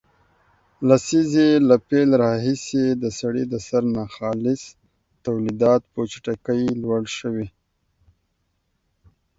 [0.87, 4.63] لسیزې له پیل راهیسې د سړي د سر ناخالص
[5.25, 7.47] تولیدات په چټکۍ لوړ شوي